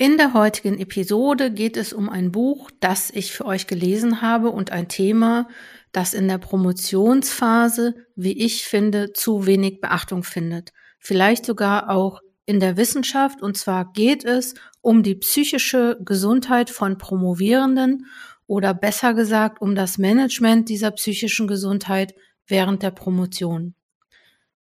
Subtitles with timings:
[0.00, 4.48] In der heutigen Episode geht es um ein Buch, das ich für euch gelesen habe
[4.48, 5.46] und ein Thema,
[5.92, 10.72] das in der Promotionsphase, wie ich finde, zu wenig Beachtung findet.
[10.98, 13.42] Vielleicht sogar auch in der Wissenschaft.
[13.42, 18.06] Und zwar geht es um die psychische Gesundheit von Promovierenden
[18.46, 22.14] oder besser gesagt um das Management dieser psychischen Gesundheit
[22.46, 23.74] während der Promotion.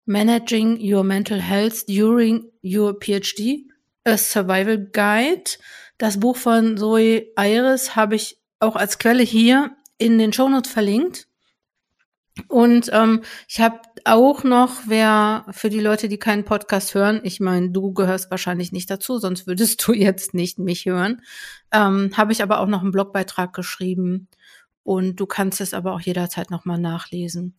[0.03, 3.68] Managing Your Mental Health During Your PhD
[4.03, 5.51] A Survival Guide.
[5.97, 11.27] Das Buch von Zoe Iris habe ich auch als Quelle hier in den Shownotes verlinkt.
[12.47, 17.39] Und ähm, ich habe auch noch, wer für die Leute, die keinen Podcast hören, ich
[17.39, 21.21] meine, du gehörst wahrscheinlich nicht dazu, sonst würdest du jetzt nicht mich hören,
[21.71, 24.27] ähm, habe ich aber auch noch einen Blogbeitrag geschrieben
[24.83, 27.55] und du kannst es aber auch jederzeit nochmal nachlesen.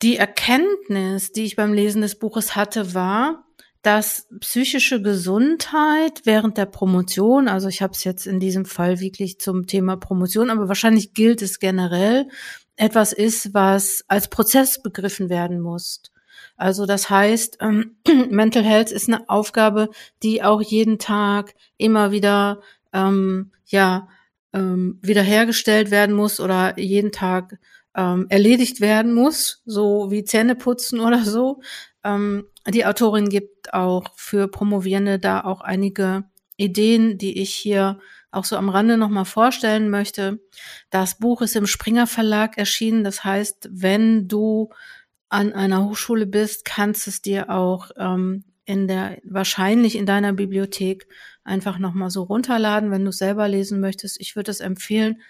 [0.00, 3.44] Die Erkenntnis, die ich beim Lesen des Buches hatte, war,
[3.82, 9.40] dass psychische Gesundheit während der Promotion, also ich habe es jetzt in diesem Fall wirklich
[9.40, 12.28] zum Thema Promotion, aber wahrscheinlich gilt es generell,
[12.76, 16.02] etwas ist, was als Prozess begriffen werden muss.
[16.56, 17.96] Also das heißt, ähm,
[18.30, 19.88] Mental Health ist eine Aufgabe,
[20.22, 22.60] die auch jeden Tag immer wieder
[22.92, 24.08] ähm, ja
[24.52, 27.58] ähm, wiederhergestellt werden muss oder jeden Tag
[27.96, 31.60] ähm, erledigt werden muss, so wie Zähne putzen oder so.
[32.04, 36.24] Ähm, die Autorin gibt auch für Promovierende da auch einige
[36.56, 37.98] Ideen, die ich hier
[38.30, 40.40] auch so am Rande nochmal vorstellen möchte.
[40.90, 43.04] Das Buch ist im Springer Verlag erschienen.
[43.04, 44.70] Das heißt, wenn du
[45.28, 51.06] an einer Hochschule bist, kannst es dir auch ähm, in der wahrscheinlich in deiner Bibliothek
[51.44, 54.20] einfach nochmal so runterladen, wenn du es selber lesen möchtest.
[54.20, 55.20] Ich würde es empfehlen,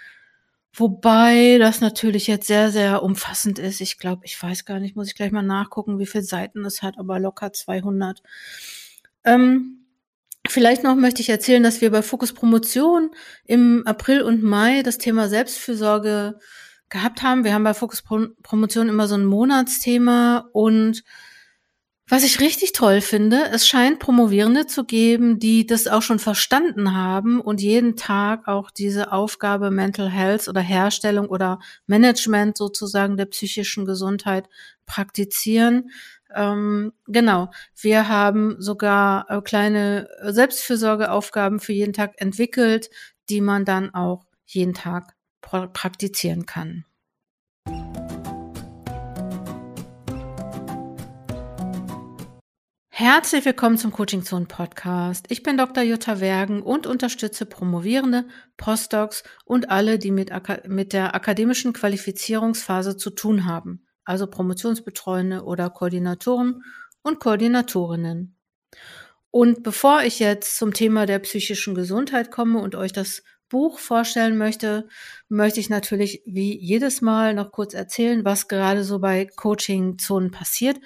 [0.74, 3.80] Wobei das natürlich jetzt sehr, sehr umfassend ist.
[3.82, 6.82] Ich glaube, ich weiß gar nicht, muss ich gleich mal nachgucken, wie viele Seiten es
[6.82, 8.22] hat, aber locker 200.
[9.24, 9.84] Ähm,
[10.48, 13.10] vielleicht noch möchte ich erzählen, dass wir bei Fokus Promotion
[13.44, 16.38] im April und Mai das Thema Selbstfürsorge
[16.88, 17.44] gehabt haben.
[17.44, 21.05] Wir haben bei Fokus Promotion immer so ein Monatsthema und
[22.12, 26.95] was ich richtig toll finde, es scheint Promovierende zu geben, die das auch schon verstanden
[26.95, 33.24] haben und jeden Tag auch diese Aufgabe Mental Health oder Herstellung oder Management sozusagen der
[33.24, 34.50] psychischen Gesundheit
[34.84, 35.90] praktizieren.
[36.34, 37.50] Ähm, genau,
[37.80, 42.90] wir haben sogar äh, kleine Selbstfürsorgeaufgaben für jeden Tag entwickelt,
[43.30, 46.84] die man dann auch jeden Tag praktizieren kann.
[53.05, 55.27] Herzlich willkommen zum Coaching Zone Podcast.
[55.29, 55.83] Ich bin Dr.
[55.83, 60.30] Jutta Wergen und unterstütze Promovierende, Postdocs und alle, die mit,
[60.68, 66.62] mit der akademischen Qualifizierungsphase zu tun haben, also Promotionsbetreuende oder Koordinatoren
[67.02, 68.36] und Koordinatorinnen.
[69.33, 74.39] Und bevor ich jetzt zum Thema der psychischen Gesundheit komme und euch das Buch vorstellen
[74.39, 74.86] möchte,
[75.29, 80.30] möchte ich natürlich wie jedes Mal noch kurz erzählen, was gerade so bei Coaching Zonen
[80.30, 80.79] passiert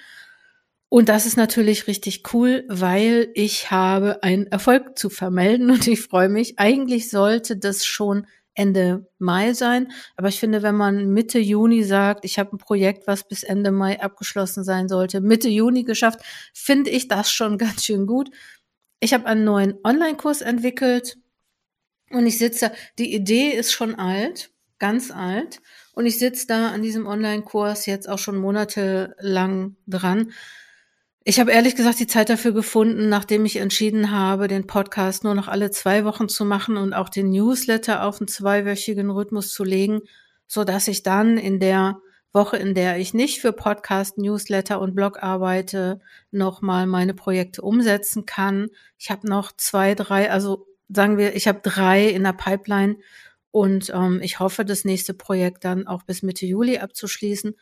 [0.89, 6.01] und das ist natürlich richtig cool, weil ich habe einen Erfolg zu vermelden und ich
[6.01, 6.59] freue mich.
[6.59, 12.25] Eigentlich sollte das schon Ende Mai sein, aber ich finde, wenn man Mitte Juni sagt,
[12.25, 16.21] ich habe ein Projekt, was bis Ende Mai abgeschlossen sein sollte, Mitte Juni geschafft,
[16.53, 18.31] finde ich das schon ganz schön gut.
[18.99, 21.17] Ich habe einen neuen Online-Kurs entwickelt
[22.09, 24.49] und ich sitze, die Idee ist schon alt,
[24.79, 25.59] ganz alt,
[25.93, 30.31] und ich sitze da an diesem Online-Kurs jetzt auch schon monatelang dran
[31.29, 35.35] ich habe ehrlich gesagt die Zeit dafür gefunden, nachdem ich entschieden habe, den Podcast nur
[35.35, 39.65] noch alle zwei Wochen zu machen und auch den Newsletter auf einen zweiwöchigen Rhythmus zu
[39.65, 39.99] legen,
[40.47, 41.99] so dass ich dann in der
[42.31, 45.99] Woche, in der ich nicht für Podcast, Newsletter und Blog arbeite,
[46.31, 48.69] nochmal meine Projekte umsetzen kann.
[48.97, 52.95] Ich habe noch zwei, drei, also sagen wir, ich habe drei in der Pipeline
[53.51, 57.57] und ähm, ich hoffe, das nächste Projekt dann auch bis Mitte Juli abzuschließen.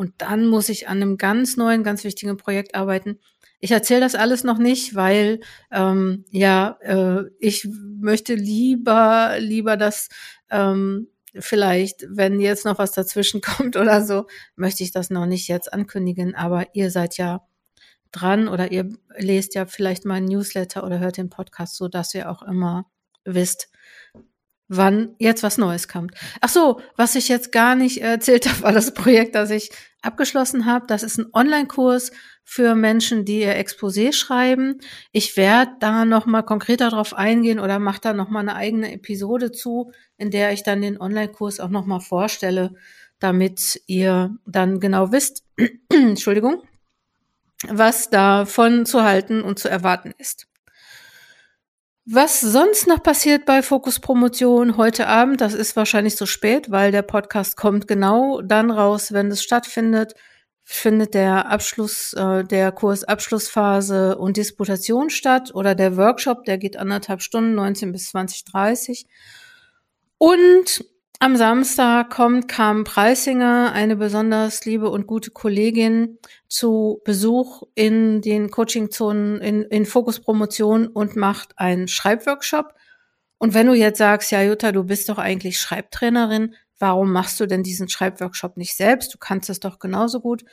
[0.00, 3.18] Und dann muss ich an einem ganz neuen, ganz wichtigen Projekt arbeiten.
[3.58, 5.40] Ich erzähle das alles noch nicht, weil
[5.70, 7.68] ähm, ja, äh, ich
[7.98, 10.08] möchte lieber, lieber das
[10.50, 11.08] ähm,
[11.38, 14.26] vielleicht, wenn jetzt noch was dazwischen kommt oder so,
[14.56, 16.34] möchte ich das noch nicht jetzt ankündigen.
[16.34, 17.46] Aber ihr seid ja
[18.10, 18.88] dran oder ihr
[19.18, 22.86] lest ja vielleicht meinen Newsletter oder hört den Podcast, so dass ihr auch immer
[23.26, 23.68] wisst,
[24.70, 26.14] wann jetzt was Neues kommt.
[26.40, 29.70] Ach so, was ich jetzt gar nicht erzählt habe, war das Projekt, das ich
[30.00, 30.86] abgeschlossen habe.
[30.86, 32.12] Das ist ein Online-Kurs
[32.44, 34.80] für Menschen, die ihr Exposé schreiben.
[35.12, 38.92] Ich werde da noch mal konkreter drauf eingehen oder mache da noch mal eine eigene
[38.92, 42.74] Episode zu, in der ich dann den Online-Kurs auch noch mal vorstelle,
[43.18, 45.44] damit ihr dann genau wisst,
[45.92, 46.62] Entschuldigung,
[47.68, 50.46] was davon zu halten und zu erwarten ist.
[52.12, 56.90] Was sonst noch passiert bei Fokus Promotion heute Abend, das ist wahrscheinlich so spät, weil
[56.90, 60.14] der Podcast kommt genau dann raus, wenn es stattfindet,
[60.64, 67.22] findet der Abschluss, äh, der Kursabschlussphase und Disputation statt oder der Workshop, der geht anderthalb
[67.22, 69.06] Stunden, 19 bis 2030.
[70.18, 70.84] Und
[71.20, 76.18] am Samstag kommt Carmen Preisinger, eine besonders liebe und gute Kollegin,
[76.48, 82.74] zu Besuch in den Coachingzonen in, in Fokus Promotion und macht einen Schreibworkshop.
[83.36, 87.44] Und wenn du jetzt sagst, ja Jutta, du bist doch eigentlich Schreibtrainerin, warum machst du
[87.44, 89.12] denn diesen Schreibworkshop nicht selbst?
[89.12, 90.44] Du kannst es doch genauso gut.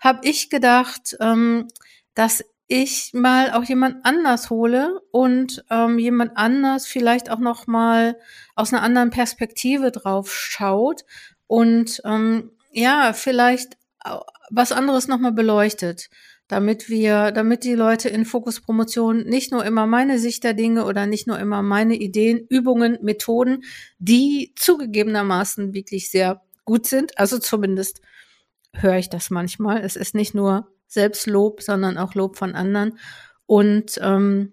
[0.00, 1.68] Hab ich gedacht, ähm,
[2.14, 8.18] dass ich mal auch jemand anders hole und ähm, jemand anders vielleicht auch noch mal
[8.54, 11.04] aus einer anderen Perspektive drauf schaut
[11.46, 13.76] und ähm, ja vielleicht
[14.50, 16.08] was anderes noch mal beleuchtet,
[16.48, 20.84] damit wir, damit die Leute in Fokus Promotion nicht nur immer meine Sicht der Dinge
[20.84, 23.64] oder nicht nur immer meine Ideen, Übungen, Methoden,
[23.98, 28.00] die zugegebenermaßen wirklich sehr gut sind, also zumindest
[28.72, 29.82] höre ich das manchmal.
[29.82, 32.98] Es ist nicht nur Selbstlob, sondern auch Lob von anderen.
[33.46, 34.52] Und ähm,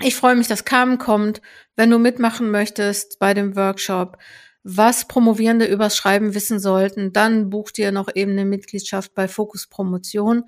[0.00, 1.40] ich freue mich, dass Carmen kommt.
[1.76, 4.18] Wenn du mitmachen möchtest bei dem Workshop,
[4.64, 9.66] was Promovierende übers Schreiben wissen sollten, dann buch dir noch eben eine Mitgliedschaft bei Fokus
[9.66, 10.44] Promotion.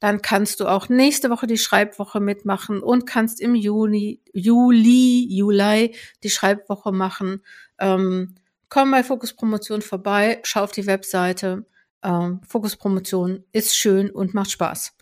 [0.00, 5.94] Dann kannst du auch nächste Woche die Schreibwoche mitmachen und kannst im Juni, Juli, Juli
[6.22, 7.42] die Schreibwoche machen.
[7.78, 8.36] Ähm,
[8.68, 11.66] komm bei Fokus Promotion vorbei, schau auf die Webseite
[12.02, 14.96] ähm, Fokuspromotion ist schön und macht Spaß.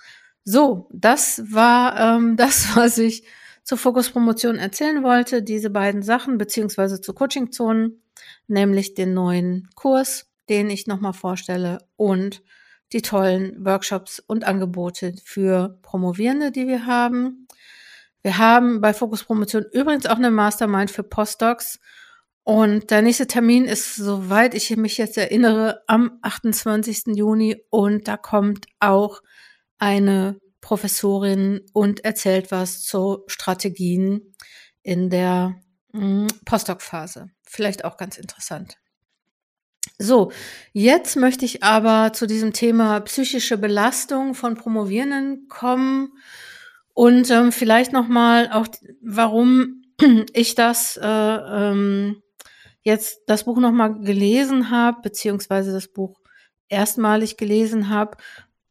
[0.44, 3.24] So, das war ähm, das, was ich
[3.62, 5.42] zur Fokuspromotion erzählen wollte.
[5.42, 8.00] Diese beiden Sachen, beziehungsweise zu Coachingzonen,
[8.46, 12.42] nämlich den neuen Kurs, den ich nochmal vorstelle und
[12.92, 17.48] die tollen Workshops und Angebote für Promovierende, die wir haben.
[18.22, 21.80] Wir haben bei Fokus Promotion übrigens auch eine Mastermind für Postdocs
[22.46, 27.16] und der nächste Termin ist, soweit ich mich jetzt erinnere, am 28.
[27.16, 27.56] Juni.
[27.70, 29.20] Und da kommt auch
[29.78, 34.32] eine Professorin und erzählt was zu Strategien
[34.84, 35.60] in der
[35.92, 37.30] hm, Postdoc-Phase.
[37.42, 38.76] Vielleicht auch ganz interessant.
[39.98, 40.30] So,
[40.72, 46.12] jetzt möchte ich aber zu diesem Thema psychische Belastung von Promovierenden kommen
[46.94, 48.68] und ähm, vielleicht noch mal auch,
[49.02, 49.82] warum
[50.32, 52.22] ich das äh, ähm,
[52.86, 56.20] jetzt das Buch nochmal gelesen habe, beziehungsweise das Buch
[56.68, 58.16] erstmalig gelesen habe,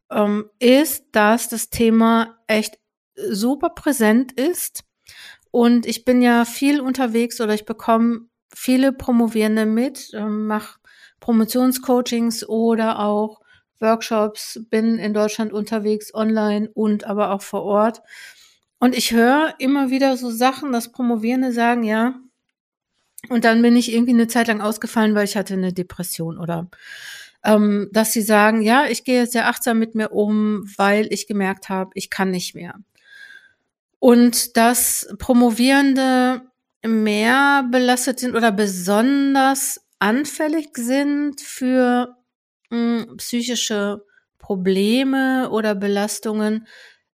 [0.09, 2.79] ähm, ist, dass das Thema echt
[3.15, 4.85] super präsent ist.
[5.51, 10.79] Und ich bin ja viel unterwegs oder ich bekomme viele Promovierende mit, ähm, mache
[11.19, 13.41] Promotionscoachings oder auch
[13.81, 18.01] Workshops, bin in Deutschland unterwegs, online und aber auch vor Ort.
[18.79, 22.15] Und ich höre immer wieder so Sachen, dass Promovierende sagen, ja,
[23.29, 26.69] und dann bin ich irgendwie eine Zeit lang ausgefallen, weil ich hatte eine Depression oder
[27.43, 31.69] ähm, dass sie sagen, ja, ich gehe sehr achtsam mit mir um, weil ich gemerkt
[31.69, 32.75] habe, ich kann nicht mehr.
[33.99, 36.41] Und dass Promovierende
[36.85, 42.15] mehr belastet sind oder besonders anfällig sind für
[42.69, 44.03] mh, hm, psychische
[44.39, 46.67] Probleme oder Belastungen,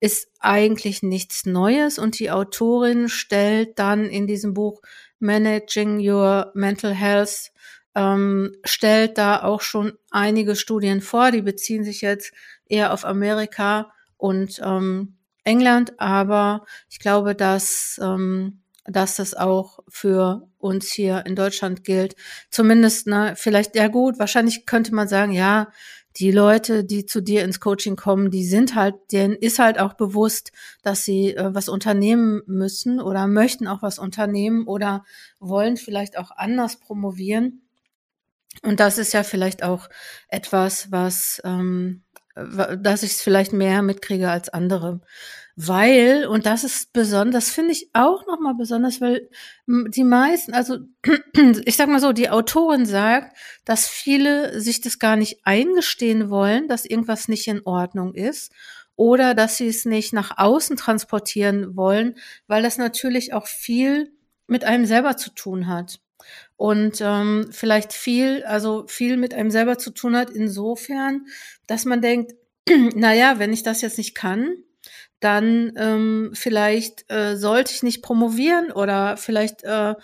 [0.01, 1.99] ist eigentlich nichts Neues.
[1.99, 4.81] Und die Autorin stellt dann in diesem Buch
[5.19, 7.53] Managing Your Mental Health
[7.95, 11.31] ähm, stellt da auch schon einige Studien vor.
[11.31, 12.33] Die beziehen sich jetzt
[12.67, 20.49] eher auf Amerika und ähm, England, aber ich glaube, dass, ähm, dass das auch für
[20.59, 22.17] uns hier in Deutschland gilt.
[22.51, 25.69] Zumindest, ne, vielleicht, ja gut, wahrscheinlich könnte man sagen, ja,
[26.19, 29.95] die Leute, die zu dir ins Coaching kommen, die sind halt, denen ist halt auch
[29.95, 30.51] bewusst,
[30.83, 35.05] dass sie äh, was unternehmen müssen oder möchten auch was unternehmen oder
[35.39, 37.63] wollen vielleicht auch anders promovieren.
[38.63, 39.89] Und das ist ja vielleicht auch
[40.29, 42.05] etwas, was, ähm,
[42.35, 45.03] dass ich es vielleicht mehr mitkriege als andere
[45.59, 49.31] weil, und das ist besonders, finde ich auch nochmal besonders, weil
[49.67, 50.77] die meisten, also
[51.65, 53.35] ich sag mal so, die Autorin sagt,
[53.65, 58.53] dass viele sich das gar nicht eingestehen wollen, dass irgendwas nicht in Ordnung ist
[58.97, 64.13] oder dass sie es nicht nach außen transportieren wollen, weil das natürlich auch viel
[64.47, 66.01] mit einem selber zu tun hat.
[66.57, 71.27] Und ähm, vielleicht viel, also viel mit einem selber zu tun hat, insofern,
[71.67, 72.35] dass man denkt,
[72.95, 74.57] naja, wenn ich das jetzt nicht kann,
[75.21, 79.97] dann ähm, vielleicht äh, sollte ich nicht promovieren oder vielleicht, äh, äh,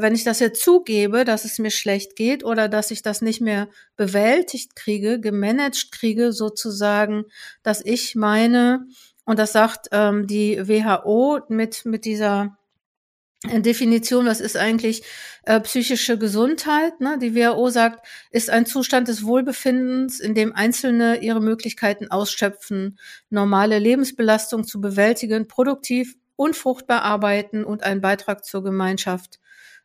[0.00, 3.40] wenn ich das jetzt zugebe, dass es mir schlecht geht oder dass ich das nicht
[3.40, 7.24] mehr bewältigt kriege, gemanagt kriege, sozusagen,
[7.62, 8.86] dass ich meine,
[9.24, 12.56] und das sagt ähm, die WHO mit, mit dieser
[13.42, 15.02] Definition, was ist eigentlich
[15.44, 17.00] äh, psychische Gesundheit?
[17.00, 17.18] Ne?
[17.18, 22.98] Die WHO sagt, ist ein Zustand des Wohlbefindens, in dem Einzelne ihre Möglichkeiten ausschöpfen,
[23.30, 29.40] normale Lebensbelastung zu bewältigen, produktiv und fruchtbar arbeiten und einen Beitrag zur Gemeinschaft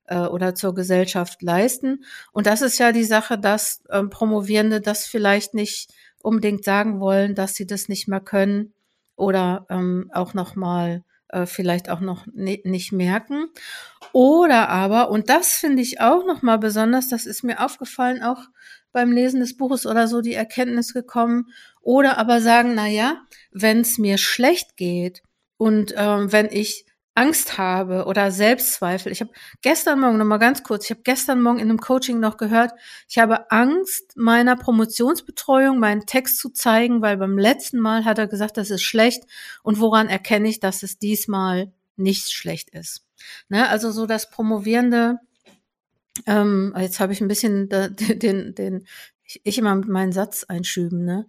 [0.08, 2.04] äh, oder zur Gesellschaft leisten.
[2.34, 5.90] Und das ist ja die Sache, dass ähm, Promovierende das vielleicht nicht
[6.22, 8.74] unbedingt sagen wollen, dass sie das nicht mehr können
[9.16, 11.04] oder ähm, auch noch mal
[11.36, 13.48] äh, vielleicht auch noch nicht merken.
[14.14, 18.40] Oder aber, und das finde ich auch noch mal besonders, das ist mir aufgefallen, auch
[18.94, 21.52] beim Lesen des Buches oder so die Erkenntnis gekommen,
[21.82, 25.22] oder aber sagen, na ja, wenn es mir schlecht geht
[25.58, 26.86] und ähm, wenn ich
[27.16, 29.12] Angst habe oder Selbstzweifel.
[29.12, 29.32] Ich habe
[29.62, 32.74] gestern Morgen noch mal ganz kurz, ich habe gestern Morgen in einem Coaching noch gehört,
[33.08, 38.28] ich habe Angst, meiner Promotionsbetreuung meinen Text zu zeigen, weil beim letzten Mal hat er
[38.28, 39.24] gesagt, das ist schlecht
[39.64, 43.06] und woran erkenne ich, dass es diesmal nicht schlecht ist.
[43.48, 43.70] Ne?
[43.70, 45.20] Also so das Promovierende,
[46.26, 48.88] ähm, jetzt habe ich ein bisschen den, den, den
[49.26, 51.28] ich, ich immer mit meinen Satz einschüben, ne?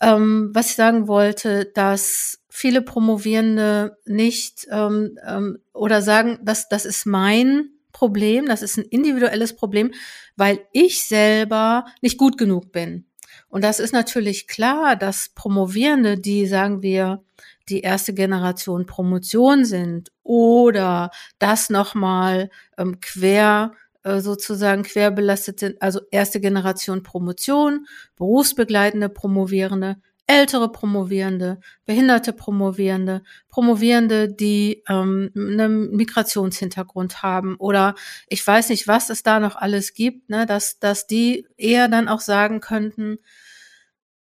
[0.00, 6.84] Ähm, was ich sagen wollte, dass viele Promovierende nicht ähm, ähm, oder sagen, dass das
[6.84, 9.92] ist mein Problem, das ist ein individuelles Problem,
[10.36, 13.06] weil ich selber nicht gut genug bin.
[13.48, 17.22] Und das ist natürlich klar, dass Promovierende, die sagen wir,
[17.68, 23.72] die erste Generation Promotion sind oder das nochmal ähm, quer
[24.04, 34.28] äh, sozusagen querbelastet sind, also erste Generation Promotion, berufsbegleitende Promovierende, ältere Promovierende, behinderte Promovierende, Promovierende,
[34.28, 37.94] die ähm, einen Migrationshintergrund haben oder
[38.28, 42.08] ich weiß nicht, was es da noch alles gibt, ne, dass, dass die eher dann
[42.08, 43.18] auch sagen könnten,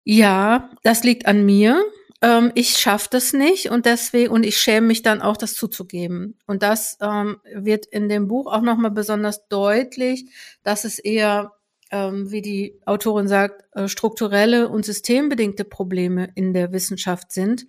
[0.04, 1.82] ja, das liegt an mir,
[2.22, 6.38] ähm, ich schaffe das nicht und deswegen und ich schäme mich dann auch, das zuzugeben.
[6.46, 10.26] Und das ähm, wird in dem Buch auch nochmal besonders deutlich,
[10.62, 11.52] dass es eher,
[11.90, 17.66] ähm, wie die Autorin sagt, äh, strukturelle und systembedingte Probleme in der Wissenschaft sind,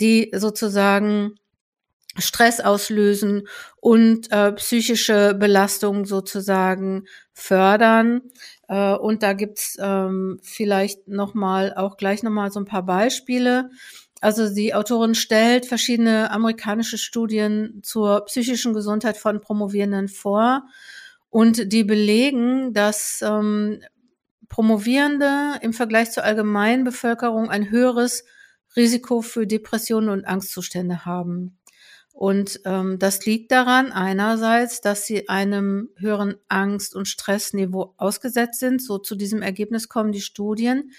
[0.00, 1.36] die sozusagen
[2.18, 3.48] Stress auslösen
[3.80, 8.22] und äh, psychische Belastung sozusagen fördern.
[8.68, 12.84] Äh, und da gibt's ähm, vielleicht noch mal auch gleich noch mal so ein paar
[12.84, 13.70] Beispiele.
[14.20, 20.64] Also die Autorin stellt verschiedene amerikanische Studien zur psychischen Gesundheit von Promovierenden vor
[21.28, 23.80] und die belegen, dass ähm,
[24.48, 28.24] Promovierende im Vergleich zur allgemeinen Bevölkerung ein höheres
[28.76, 31.58] Risiko für Depressionen und Angstzustände haben.
[32.12, 38.82] Und ähm, das liegt daran einerseits, dass sie einem höheren Angst- und Stressniveau ausgesetzt sind.
[38.82, 40.92] So zu diesem Ergebnis kommen die Studien.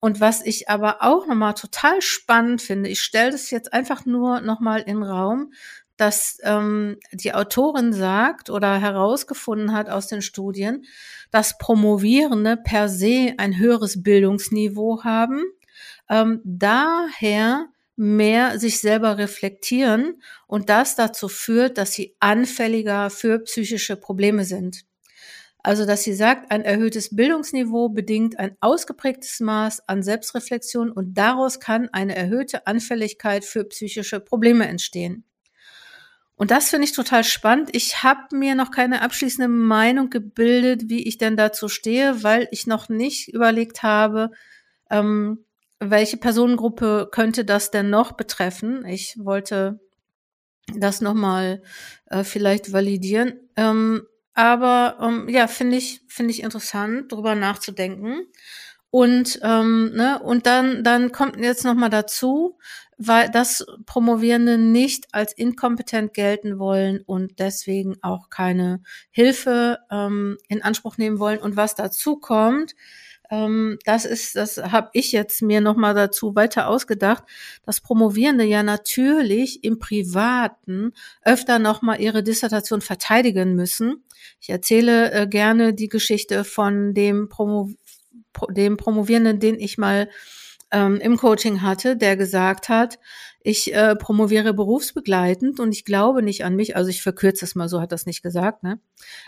[0.00, 4.40] Und was ich aber auch nochmal total spannend finde, ich stelle das jetzt einfach nur
[4.40, 5.52] nochmal in Raum,
[5.98, 10.86] dass ähm, die Autorin sagt oder herausgefunden hat aus den Studien,
[11.30, 15.42] dass Promovierende per se ein höheres Bildungsniveau haben,
[16.08, 17.66] ähm, daher
[18.00, 24.86] mehr sich selber reflektieren und das dazu führt, dass sie anfälliger für psychische Probleme sind.
[25.62, 31.60] Also, dass sie sagt, ein erhöhtes Bildungsniveau bedingt ein ausgeprägtes Maß an Selbstreflexion und daraus
[31.60, 35.24] kann eine erhöhte Anfälligkeit für psychische Probleme entstehen.
[36.36, 37.68] Und das finde ich total spannend.
[37.74, 42.66] Ich habe mir noch keine abschließende Meinung gebildet, wie ich denn dazu stehe, weil ich
[42.66, 44.30] noch nicht überlegt habe,
[44.88, 45.44] ähm,
[45.80, 48.84] welche Personengruppe könnte das denn noch betreffen?
[48.86, 49.80] Ich wollte
[50.76, 51.62] das nochmal
[52.06, 53.34] äh, vielleicht validieren.
[53.56, 58.26] Ähm, aber ähm, ja, finde ich, finde ich interessant, drüber nachzudenken.
[58.90, 62.58] Und, ähm, ne, und dann, dann kommt jetzt nochmal dazu,
[62.98, 70.62] weil das Promovierende nicht als inkompetent gelten wollen und deswegen auch keine Hilfe ähm, in
[70.62, 71.38] Anspruch nehmen wollen.
[71.38, 72.74] Und was dazu kommt,
[73.84, 77.22] das ist, das habe ich jetzt mir nochmal dazu weiter ausgedacht,
[77.64, 84.02] dass Promovierende ja natürlich im Privaten öfter nochmal ihre Dissertation verteidigen müssen.
[84.40, 87.70] Ich erzähle äh, gerne die Geschichte von dem, Promo,
[88.50, 90.08] dem Promovierenden, den ich mal
[90.72, 92.98] ähm, im Coaching hatte, der gesagt hat,
[93.42, 97.68] ich äh, promoviere berufsbegleitend und ich glaube nicht an mich, also ich verkürze es mal,
[97.68, 98.80] so hat das nicht gesagt, ne?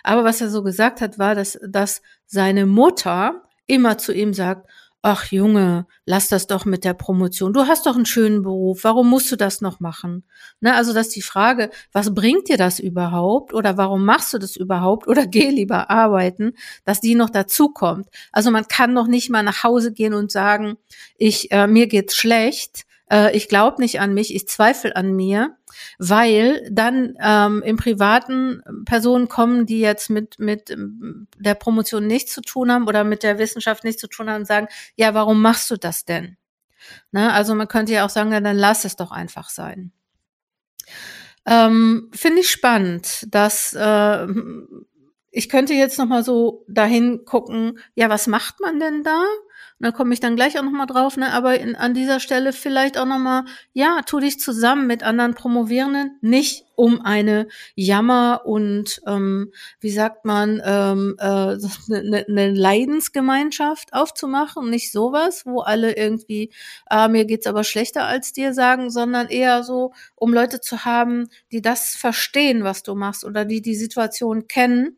[0.03, 4.69] Aber was er so gesagt hat, war, dass, dass seine Mutter immer zu ihm sagt,
[5.03, 7.53] ach Junge, lass das doch mit der Promotion.
[7.53, 8.85] Du hast doch einen schönen Beruf.
[8.85, 10.25] Warum musst du das noch machen?
[10.61, 13.53] Ne, also, dass die Frage, was bringt dir das überhaupt?
[13.53, 15.09] Oder warum machst du das überhaupt?
[15.09, 16.53] Oder geh lieber arbeiten,
[16.85, 18.09] dass die noch dazu kommt.
[18.31, 20.77] Also, man kann noch nicht mal nach Hause gehen und sagen,
[21.19, 25.57] ich, äh, mir geht's schlecht äh, ich glaube nicht an mich, ich zweifle an mir,
[25.99, 32.33] weil dann ähm, im privaten Personen kommen, die jetzt mit, mit ähm, der Promotion nichts
[32.33, 35.43] zu tun haben oder mit der Wissenschaft nichts zu tun haben und sagen, ja, warum
[35.43, 36.39] machst du das denn?
[37.13, 37.33] Ne?
[37.33, 39.93] Also man könnte ja auch sagen, ja, dann lass es doch einfach sein.
[41.45, 44.27] Ähm, Finde ich spannend, dass äh,
[45.31, 49.25] ich könnte jetzt noch mal so dahin gucken, ja, was macht man denn da?
[49.79, 51.33] Und da komme ich dann gleich auch noch mal drauf, ne?
[51.33, 55.35] Aber in, an dieser Stelle vielleicht auch noch mal, ja, tu dich zusammen mit anderen
[55.35, 63.93] Promovierenden, nicht um eine Jammer und ähm, wie sagt man ähm, äh, eine, eine Leidensgemeinschaft
[63.93, 66.51] aufzumachen, nicht sowas, wo alle irgendwie
[66.91, 71.29] äh, mir geht's aber schlechter als dir sagen, sondern eher so, um Leute zu haben,
[71.53, 74.97] die das verstehen, was du machst oder die die Situation kennen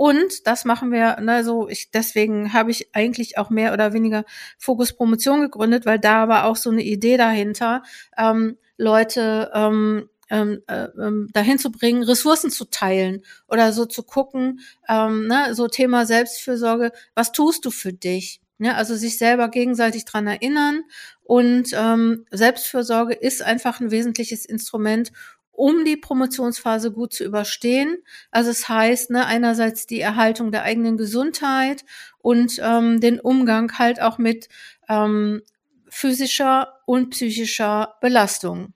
[0.00, 4.24] und das machen wir, ne, so ich deswegen habe ich eigentlich auch mehr oder weniger
[4.56, 7.82] Fokus Promotion gegründet, weil da war auch so eine Idee dahinter,
[8.16, 14.02] ähm, Leute ähm, ähm, äh, ähm, dahin zu bringen, Ressourcen zu teilen oder so zu
[14.02, 18.40] gucken, ähm, ne, so Thema Selbstfürsorge, was tust du für dich?
[18.56, 20.82] Ne, also sich selber gegenseitig dran erinnern
[21.24, 25.12] und ähm, Selbstfürsorge ist einfach ein wesentliches Instrument,
[25.52, 27.98] um die Promotionsphase gut zu überstehen.
[28.30, 31.84] Also es heißt, ne, einerseits die Erhaltung der eigenen Gesundheit
[32.18, 34.48] und ähm, den Umgang halt auch mit
[34.88, 35.42] ähm,
[35.88, 38.72] physischer und psychischer Belastung.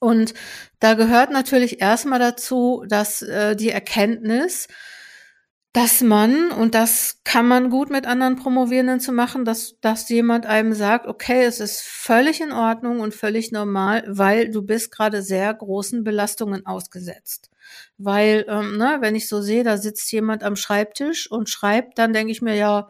[0.00, 0.34] Und
[0.80, 4.68] da gehört natürlich erstmal dazu, dass äh, die Erkenntnis,
[5.74, 10.46] dass man, und das kann man gut mit anderen Promovierenden zu machen, dass, dass jemand
[10.46, 15.22] einem sagt, okay, es ist völlig in Ordnung und völlig normal, weil du bist gerade
[15.22, 17.50] sehr großen Belastungen ausgesetzt.
[17.98, 22.12] Weil, ähm, ne, wenn ich so sehe, da sitzt jemand am Schreibtisch und schreibt, dann
[22.14, 22.88] denke ich mir, ja,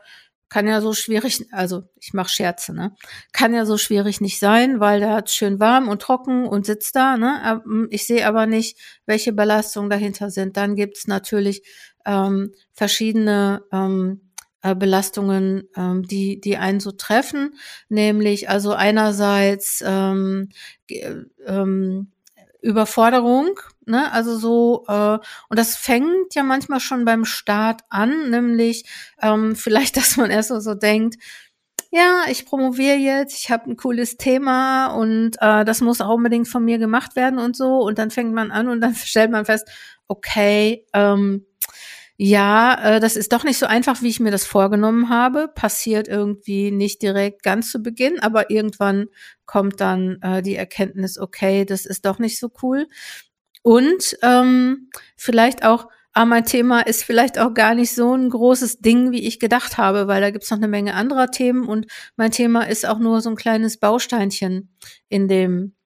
[0.49, 2.95] kann ja so schwierig, also ich mache Scherze, ne?
[3.33, 6.97] Kann ja so schwierig nicht sein, weil der hat schön warm und trocken und sitzt
[6.97, 7.61] da, ne?
[7.91, 10.57] Ich sehe aber nicht, welche Belastungen dahinter sind.
[10.57, 11.63] Dann gibt's natürlich
[12.09, 14.23] ähm, verschiedene ähm,
[14.63, 17.55] äh, Belastungen, ähm, die, die einen so treffen,
[17.89, 20.49] nämlich also einerseits ähm,
[21.47, 22.11] ähm,
[22.61, 24.11] Überforderung, ne?
[24.13, 28.85] Also so, äh, und das fängt ja manchmal schon beim Start an, nämlich
[29.23, 31.17] ähm, vielleicht, dass man erst so, so denkt,
[31.91, 36.49] ja, ich promoviere jetzt, ich habe ein cooles Thema und äh, das muss auch unbedingt
[36.49, 37.79] von mir gemacht werden und so.
[37.79, 39.69] Und dann fängt man an und dann stellt man fest,
[40.09, 41.47] okay, ähm,
[42.21, 45.47] ja, äh, das ist doch nicht so einfach, wie ich mir das vorgenommen habe.
[45.55, 49.07] Passiert irgendwie nicht direkt ganz zu Beginn, aber irgendwann
[49.47, 52.89] kommt dann äh, die Erkenntnis, okay, das ist doch nicht so cool.
[53.63, 58.81] Und ähm, vielleicht auch, ah, mein Thema ist vielleicht auch gar nicht so ein großes
[58.81, 62.33] Ding, wie ich gedacht habe, weil da gibt's noch eine Menge anderer Themen und mein
[62.33, 64.75] Thema ist auch nur so ein kleines Bausteinchen
[65.09, 65.78] in dem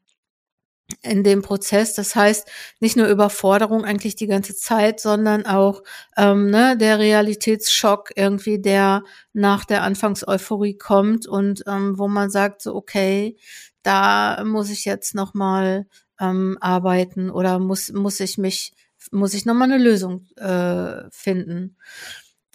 [1.02, 1.94] in dem Prozess.
[1.94, 2.48] Das heißt,
[2.80, 5.82] nicht nur Überforderung eigentlich die ganze Zeit, sondern auch
[6.16, 12.62] ähm, ne, der Realitätsschock irgendwie, der nach der Anfangseuphorie kommt und ähm, wo man sagt,
[12.62, 13.36] so okay,
[13.82, 15.86] da muss ich jetzt noch mal
[16.20, 18.72] ähm, arbeiten oder muss muss ich mich
[19.10, 21.76] muss ich noch mal eine Lösung äh, finden.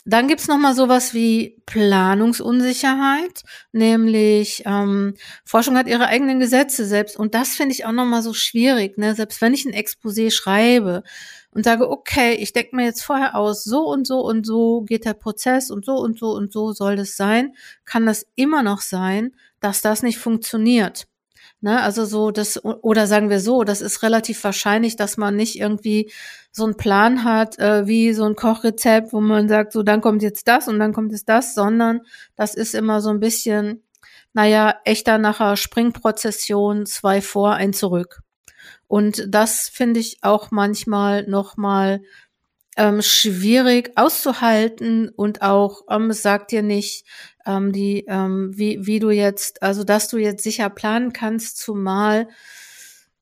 [0.10, 3.44] Dann gibt's noch mal sowas wie Planungsunsicherheit,
[3.74, 8.22] nämlich ähm, Forschung hat ihre eigenen Gesetze selbst und das finde ich auch noch mal
[8.22, 8.98] so schwierig.
[8.98, 9.16] Ne?
[9.16, 11.04] Selbst wenn ich ein Exposé schreibe
[11.52, 15.04] und sage, okay, ich denke mir jetzt vorher aus, so und so und so geht
[15.04, 18.80] der Prozess und so und so und so soll das sein, kann das immer noch
[18.80, 21.08] sein, dass das nicht funktioniert.
[21.60, 25.60] Ne, also so das, oder sagen wir so, das ist relativ wahrscheinlich, dass man nicht
[25.60, 26.12] irgendwie
[26.52, 30.22] so einen Plan hat, äh, wie so ein Kochrezept, wo man sagt, so dann kommt
[30.22, 32.02] jetzt das und dann kommt jetzt das, sondern
[32.36, 33.84] das ist immer so ein bisschen,
[34.34, 38.22] naja, echter nachher Springprozession, zwei vor, ein zurück.
[38.88, 42.02] Und das finde ich auch manchmal nochmal
[42.78, 47.06] ähm, schwierig auszuhalten und auch, ähm, sagt dir nicht,
[47.48, 52.28] ähm, die, ähm, wie, wie du jetzt, also dass du jetzt sicher planen kannst, zumal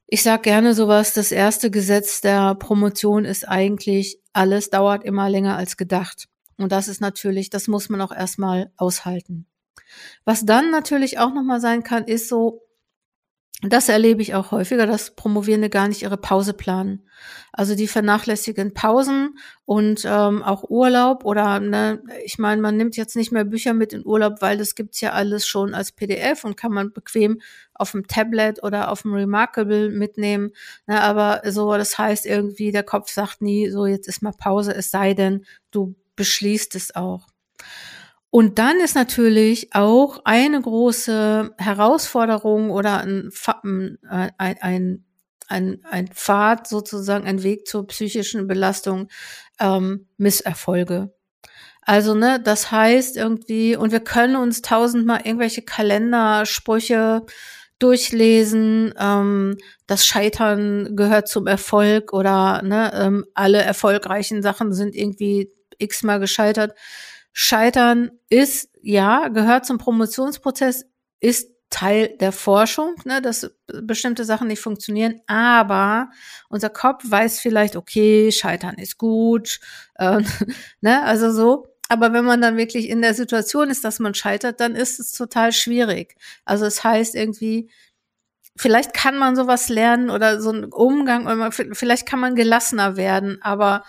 [0.07, 5.57] ich sag gerne sowas, das erste Gesetz der Promotion ist eigentlich, alles dauert immer länger
[5.57, 6.27] als gedacht.
[6.57, 9.47] Und das ist natürlich, das muss man auch erstmal aushalten.
[10.23, 12.61] Was dann natürlich auch nochmal sein kann, ist so,
[13.61, 17.07] das erlebe ich auch häufiger, dass Promovierende gar nicht ihre Pause planen.
[17.53, 23.15] Also die vernachlässigen Pausen und ähm, auch Urlaub oder ne, ich meine, man nimmt jetzt
[23.15, 26.57] nicht mehr Bücher mit in Urlaub, weil das gibt's ja alles schon als PDF und
[26.57, 27.39] kann man bequem
[27.73, 30.51] auf dem Tablet oder auf dem Remarkable mitnehmen.
[30.85, 34.75] Ne, aber so, das heißt irgendwie, der Kopf sagt nie, so jetzt ist mal Pause,
[34.75, 37.27] es sei denn, du beschließt es auch.
[38.35, 43.31] Und dann ist natürlich auch eine große Herausforderung oder ein,
[43.63, 45.05] ein, ein,
[45.47, 49.07] ein, ein Pfad sozusagen, ein Weg zur psychischen Belastung,
[49.57, 51.13] ähm, Misserfolge.
[51.79, 57.25] Also, ne, das heißt irgendwie, und wir können uns tausendmal irgendwelche Kalendersprüche
[57.79, 65.53] durchlesen, ähm, das Scheitern gehört zum Erfolg oder ne, ähm, alle erfolgreichen Sachen sind irgendwie
[65.77, 66.73] x-mal gescheitert.
[67.37, 70.85] Scheitern ist, ja, gehört zum Promotionsprozess,
[71.19, 76.09] ist Teil der Forschung, ne, dass bestimmte Sachen nicht funktionieren, aber
[76.47, 79.59] unser Kopf weiß vielleicht, okay, Scheitern ist gut,
[79.95, 80.21] äh,
[80.79, 81.67] ne, also so.
[81.89, 85.11] Aber wenn man dann wirklich in der Situation ist, dass man scheitert, dann ist es
[85.11, 86.15] total schwierig.
[86.45, 87.69] Also es heißt irgendwie,
[88.55, 93.83] vielleicht kann man sowas lernen oder so einen Umgang, vielleicht kann man gelassener werden, aber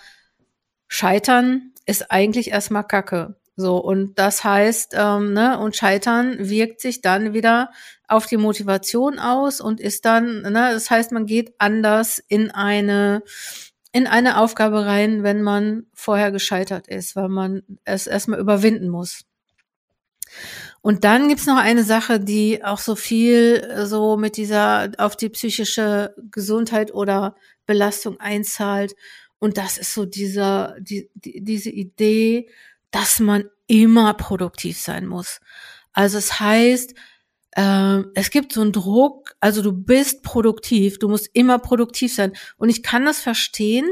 [0.88, 3.36] Scheitern ist eigentlich erstmal Kacke.
[3.56, 7.70] So, und das heißt, ähm, ne, und Scheitern wirkt sich dann wieder
[8.06, 13.22] auf die Motivation aus und ist dann, ne, das heißt, man geht anders in eine
[13.92, 19.24] in eine Aufgabe rein, wenn man vorher gescheitert ist, weil man es erstmal überwinden muss.
[20.82, 25.16] Und dann gibt's noch eine Sache, die auch so viel äh, so mit dieser auf
[25.16, 28.94] die psychische Gesundheit oder Belastung einzahlt.
[29.38, 32.48] Und das ist so dieser, die, die, diese Idee,
[32.90, 35.40] dass man immer produktiv sein muss.
[35.92, 36.94] Also es heißt,
[37.52, 42.32] äh, es gibt so einen Druck, also du bist produktiv, du musst immer produktiv sein.
[42.58, 43.88] Und ich kann das verstehen,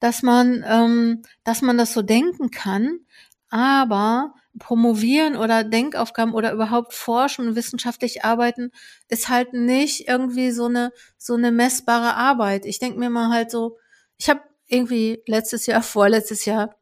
[0.00, 3.00] dass man, ähm, dass man das so denken kann,
[3.48, 8.70] aber promovieren oder Denkaufgaben oder überhaupt forschen und wissenschaftlich arbeiten
[9.08, 12.64] ist halt nicht irgendwie so eine so eine messbare Arbeit.
[12.66, 13.78] Ich denke mir mal halt so,
[14.16, 14.42] ich habe
[14.74, 16.76] irgendwie letztes Jahr, vorletztes Jahr,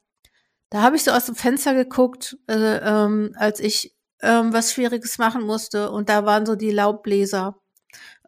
[0.70, 5.18] da habe ich so aus dem Fenster geguckt, äh, ähm, als ich ähm, was Schwieriges
[5.18, 5.90] machen musste.
[5.90, 7.56] Und da waren so die Laubbläser.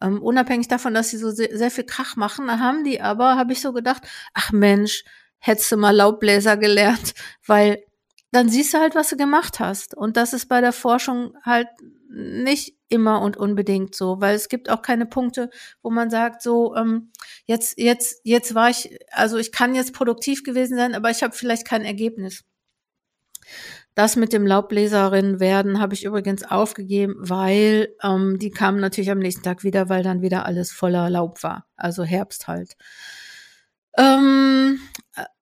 [0.03, 3.55] Ähm, unabhängig davon, dass sie so sehr, sehr viel Krach machen, haben die aber, habe
[3.55, 4.03] ich so gedacht,
[4.35, 5.05] ach Mensch,
[5.39, 7.15] hättest du mal Laubbläser gelernt,
[7.47, 7.83] weil
[8.31, 9.97] dann siehst du halt, was du gemacht hast.
[9.97, 11.69] Und das ist bei der Forschung halt
[12.15, 15.51] nicht immer und unbedingt so, weil es gibt auch keine Punkte,
[15.83, 17.11] wo man sagt, so ähm,
[17.47, 21.35] jetzt jetzt jetzt war ich, also ich kann jetzt produktiv gewesen sein, aber ich habe
[21.35, 22.45] vielleicht kein Ergebnis.
[23.95, 29.21] Das mit dem Laubbläserin werden habe ich übrigens aufgegeben, weil ähm, die kamen natürlich am
[29.21, 31.67] nächsten Tag wieder, weil dann wieder alles voller Laub war.
[31.77, 32.77] Also Herbst halt.
[33.97, 34.81] Ähm,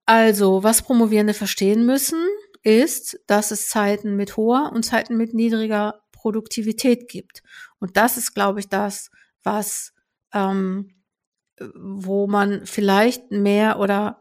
[0.05, 2.19] also, was Promovierende verstehen müssen,
[2.63, 7.43] ist, dass es Zeiten mit hoher und Zeiten mit niedriger Produktivität gibt.
[7.81, 9.11] Und das ist, glaube ich, das,
[9.43, 9.93] was,
[10.33, 10.95] ähm,
[11.75, 14.21] wo man vielleicht mehr oder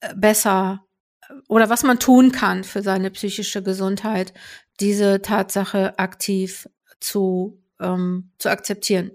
[0.00, 0.84] äh, besser
[1.48, 4.34] oder was man tun kann für seine psychische Gesundheit,
[4.80, 6.68] diese Tatsache aktiv
[7.00, 9.12] zu, ähm, zu akzeptieren.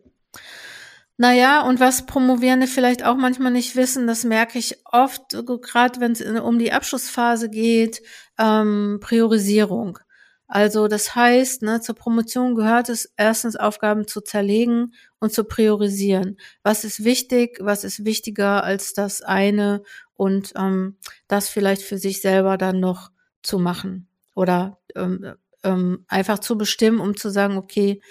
[1.17, 6.11] Naja, und was Promovierende vielleicht auch manchmal nicht wissen, das merke ich oft, gerade wenn
[6.13, 8.01] es um die Abschlussphase geht,
[8.37, 9.99] ähm, Priorisierung.
[10.47, 16.37] Also das heißt, ne, zur Promotion gehört es erstens Aufgaben zu zerlegen und zu priorisieren.
[16.61, 19.81] Was ist wichtig, was ist wichtiger als das eine
[20.13, 26.39] und ähm, das vielleicht für sich selber dann noch zu machen oder ähm, ähm, einfach
[26.39, 28.01] zu bestimmen, um zu sagen, okay,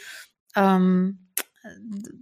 [0.57, 1.21] ähm,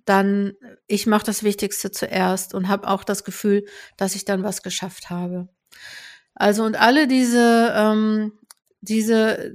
[0.05, 0.53] dann
[0.87, 3.65] ich mache das Wichtigste zuerst und habe auch das Gefühl,
[3.97, 5.49] dass ich dann was geschafft habe.
[6.35, 8.33] Also und alle diese ähm,
[8.83, 9.55] diese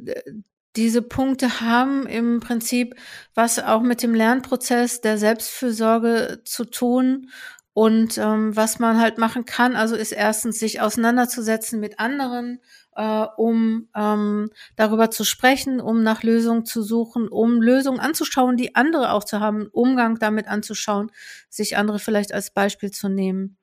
[0.75, 2.95] diese Punkte haben im Prinzip
[3.33, 7.29] was auch mit dem Lernprozess der Selbstfürsorge zu tun
[7.73, 12.59] und ähm, was man halt machen kann, also ist erstens sich auseinanderzusetzen mit anderen,
[12.95, 18.73] äh, um ähm, darüber zu sprechen, um nach Lösungen zu suchen, um Lösungen anzuschauen, die
[18.73, 21.11] andere auch zu haben, Umgang damit anzuschauen,
[21.49, 23.57] sich andere vielleicht als Beispiel zu nehmen.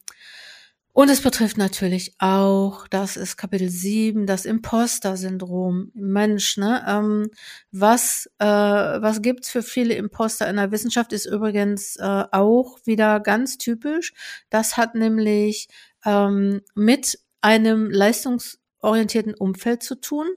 [0.97, 5.91] Und es betrifft natürlich auch, das ist Kapitel 7, das Imposter-Syndrom.
[5.93, 6.85] Mensch, ne?
[6.87, 7.31] Ähm,
[7.73, 13.19] was, äh, was gibt's für viele Imposter in der Wissenschaft, ist übrigens äh, auch wieder
[13.19, 14.13] ganz typisch.
[14.51, 15.67] Das hat nämlich
[16.05, 20.29] ähm, mit einem leistungsorientierten Umfeld zu tun,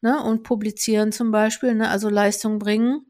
[0.00, 0.22] ne?
[0.22, 1.90] Und publizieren zum Beispiel, ne?
[1.90, 3.04] Also Leistung bringen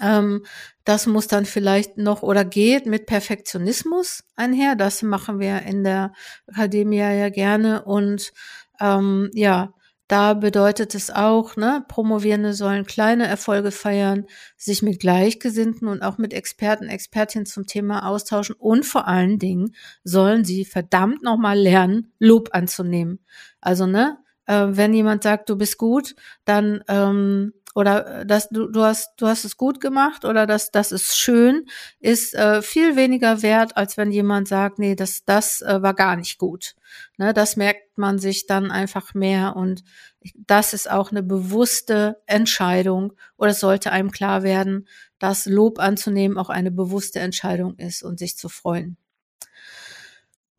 [0.00, 0.44] ähm,
[0.84, 4.76] das muss dann vielleicht noch oder geht mit Perfektionismus einher.
[4.76, 6.12] Das machen wir in der
[6.46, 7.84] Akademie ja gerne.
[7.84, 8.32] Und
[8.80, 9.72] ähm, ja,
[10.06, 14.26] da bedeutet es auch, ne, Promovierende sollen kleine Erfolge feiern,
[14.56, 19.74] sich mit Gleichgesinnten und auch mit Experten, Expertinnen zum Thema austauschen und vor allen Dingen
[20.02, 23.20] sollen sie verdammt nochmal lernen, Lob anzunehmen.
[23.62, 28.68] Also, ne, äh, wenn jemand sagt, du bist gut, dann ähm, oder äh, dass du,
[28.68, 31.66] du hast du hast es gut gemacht oder dass das ist schön,
[32.00, 36.16] ist äh, viel weniger wert, als wenn jemand sagt, nee, das das äh, war gar
[36.16, 36.74] nicht gut.
[37.18, 39.84] Ne, das merkt man sich dann einfach mehr und
[40.46, 46.38] das ist auch eine bewusste Entscheidung oder es sollte einem klar werden, dass Lob anzunehmen
[46.38, 48.96] auch eine bewusste Entscheidung ist und sich zu freuen.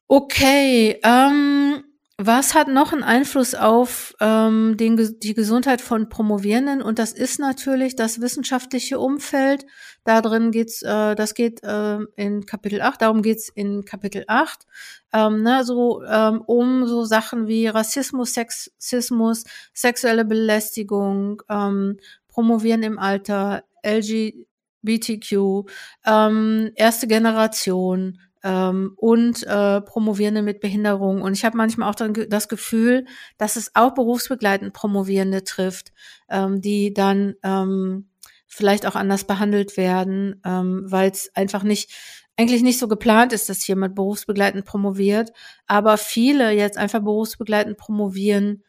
[0.08, 1.84] Okay, ähm,
[2.18, 6.82] was hat noch einen Einfluss auf ähm, den, die Gesundheit von Promovierenden?
[6.82, 9.66] Und das ist natürlich das wissenschaftliche Umfeld.
[10.06, 14.66] Da drin geht's, äh, das geht äh, in Kapitel 8, darum geht's in Kapitel 8,
[15.12, 21.98] ähm, ne, so ähm, um so Sachen wie Rassismus, Sexismus, sexuelle Belästigung, ähm,
[22.30, 25.70] Promovieren im Alter, LGBTQ,
[26.06, 31.24] ähm, erste Generation, ähm, und äh, Promovierende mit Behinderung.
[31.24, 33.06] Und ich habe manchmal auch dann das Gefühl,
[33.40, 35.92] dass es auch berufsbegleitend Promovierende trifft,
[36.30, 38.10] ähm, die dann ähm,
[38.46, 41.92] vielleicht auch anders behandelt werden, ähm, weil es einfach nicht
[42.38, 45.32] eigentlich nicht so geplant ist, dass jemand berufsbegleitend promoviert,
[45.68, 48.64] aber viele jetzt einfach berufsbegleitend promovieren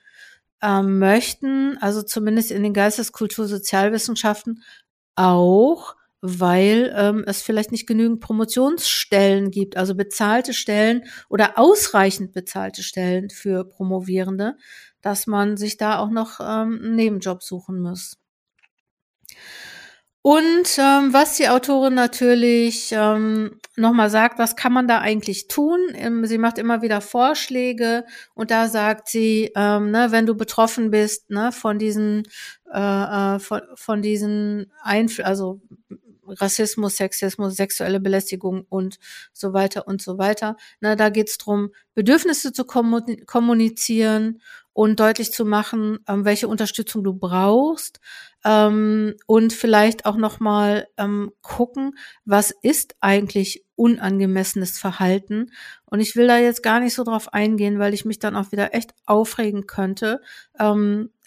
[0.62, 4.62] ähm, möchten, also zumindest in den Geisteskultur Sozialwissenschaften
[5.17, 12.83] auch, weil ähm, es vielleicht nicht genügend Promotionsstellen gibt, also bezahlte Stellen oder ausreichend bezahlte
[12.83, 14.57] Stellen für Promovierende,
[15.02, 18.16] dass man sich da auch noch ähm, einen Nebenjob suchen muss.
[20.29, 25.79] Und ähm, was die Autorin natürlich ähm, nochmal sagt, was kann man da eigentlich tun?
[25.94, 30.90] Ähm, sie macht immer wieder Vorschläge und da sagt sie, ähm, ne, wenn du betroffen
[30.90, 32.24] bist ne, von diesen
[32.72, 35.61] äh, äh von, von diesen Einfl also
[36.29, 38.99] Rassismus, Sexismus, sexuelle Belästigung und
[39.33, 40.57] so weiter und so weiter.
[40.81, 44.41] Na, da geht's drum, Bedürfnisse zu kommunizieren
[44.77, 47.99] und deutlich zu machen, ähm, welche Unterstützung du brauchst
[48.45, 55.51] ähm, und vielleicht auch noch mal ähm, gucken, was ist eigentlich unangemessenes Verhalten.
[55.87, 58.53] Und ich will da jetzt gar nicht so drauf eingehen, weil ich mich dann auch
[58.53, 60.21] wieder echt aufregen könnte,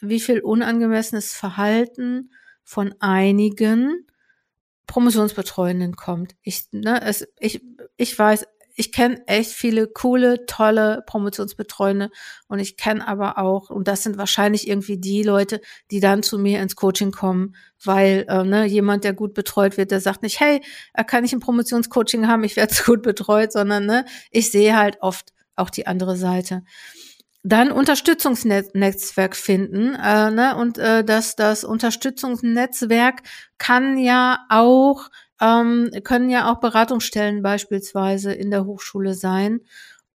[0.01, 2.31] wie viel unangemessenes Verhalten
[2.63, 4.07] von einigen
[4.89, 6.35] Promotionsbetreuenden kommt.
[6.41, 7.61] Ich, ne, es, ich,
[7.95, 12.09] ich weiß, ich kenne echt viele coole, tolle Promotionsbetreuende
[12.47, 16.39] und ich kenne aber auch, und das sind wahrscheinlich irgendwie die Leute, die dann zu
[16.39, 20.39] mir ins Coaching kommen, weil äh, ne, jemand, der gut betreut wird, der sagt nicht,
[20.39, 20.59] hey,
[20.95, 24.97] äh, kann ich ein Promotionscoaching haben, ich werde gut betreut, sondern ne, ich sehe halt
[25.01, 26.63] oft auch die andere Seite.
[27.43, 29.95] Dann Unterstützungsnetzwerk finden.
[29.95, 30.55] Äh, ne?
[30.57, 33.23] Und äh, das, das Unterstützungsnetzwerk
[33.57, 35.09] kann ja auch,
[35.41, 39.61] ähm, können ja auch Beratungsstellen beispielsweise in der Hochschule sein.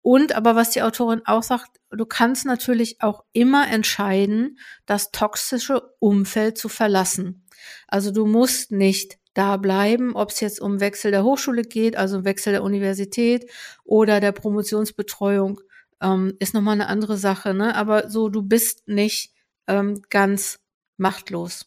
[0.02, 5.80] Und aber was die Autorin auch sagt, du kannst natürlich auch immer entscheiden, das toxische
[5.98, 7.46] Umfeld zu verlassen.
[7.88, 12.24] Also du musst nicht da bleiben, ob es jetzt um Wechsel der Hochschule geht, also
[12.24, 13.50] Wechsel der Universität
[13.82, 15.60] oder der Promotionsbetreuung
[16.04, 17.74] ähm, ist nochmal eine andere Sache, ne?
[17.74, 19.32] Aber so, du bist nicht
[19.66, 20.60] ähm, ganz
[20.96, 21.66] machtlos.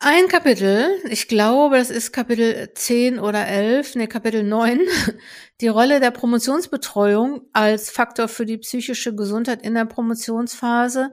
[0.00, 4.80] Ein Kapitel, ich glaube, das ist Kapitel 10 oder 11, ne, Kapitel 9,
[5.60, 11.12] die Rolle der Promotionsbetreuung als Faktor für die psychische Gesundheit in der Promotionsphase.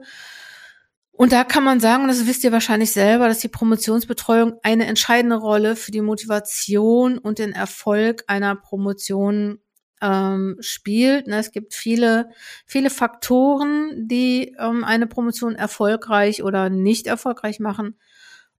[1.10, 5.36] Und da kann man sagen, das wisst ihr wahrscheinlich selber, dass die Promotionsbetreuung eine entscheidende
[5.36, 9.58] Rolle für die Motivation und den Erfolg einer Promotion
[10.02, 11.26] ähm, spielt.
[11.26, 12.30] Ne, es gibt viele,
[12.66, 17.98] viele Faktoren, die ähm, eine Promotion erfolgreich oder nicht erfolgreich machen.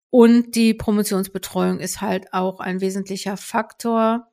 [0.10, 4.28] Und die Promotionsbetreuung ist halt auch ein wesentlicher Faktor.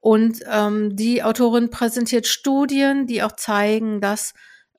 [0.00, 4.34] Und ähm, die Autorin präsentiert Studien, die auch zeigen, dass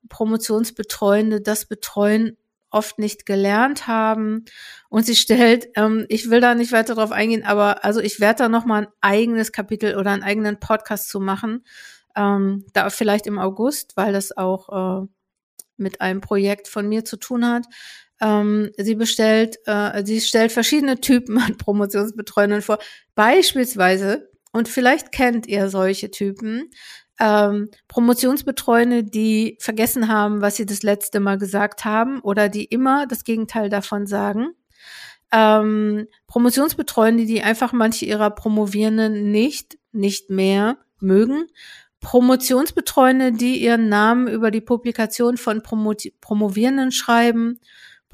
[0.10, 2.38] Promotionsbetreuende das Betreuen
[2.70, 4.46] oft nicht gelernt haben.
[4.90, 8.40] Und sie stellt, ähm, ich will da nicht weiter drauf eingehen, aber also ich werde
[8.40, 11.66] da noch mal ein eigenes Kapitel oder einen eigenen Podcast zu machen,
[12.16, 15.08] ähm, da vielleicht im August, weil das auch äh,
[15.78, 17.66] mit einem Projekt von mir zu tun hat.
[18.22, 22.80] Ähm, sie bestellt, äh, sie stellt verschiedene Typen an Promotionsbetreuenden vor.
[23.14, 26.72] Beispielsweise, und vielleicht kennt ihr solche Typen,
[27.20, 33.08] ähm, Promotionsbetreuende, die vergessen haben, was sie das letzte Mal gesagt haben oder die immer
[33.08, 34.50] das Gegenteil davon sagen.
[35.32, 41.48] Ähm, Promotionsbetreuende, die einfach manche ihrer Promovierenden nicht, nicht mehr mögen.
[42.02, 47.60] Promotionsbetreuende, die ihren Namen über die Publikation von Promo Promovierenden schreiben.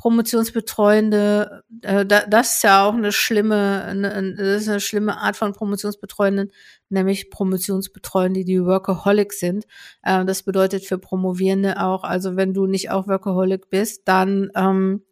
[0.02, 5.36] Promotionsbetreuende, äh, da, das ist ja auch eine schlimme, eine, das ist eine schlimme Art
[5.36, 6.52] von Promotionsbetreuenden,
[6.90, 9.68] nämlich Promotionsbetreuende, die Workaholic sind.
[10.02, 15.04] Äh, das bedeutet für Promovierende auch, also wenn du nicht auch Workaholic bist, dann ähm,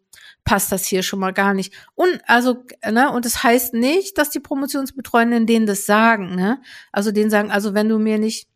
[0.42, 1.72] passt das hier schon mal gar nicht.
[1.94, 6.60] Und also, ne, und das heißt nicht, dass die Promotionsbetreuenden denen das sagen, ne?
[6.90, 8.49] Also denen sagen, also wenn du mir nicht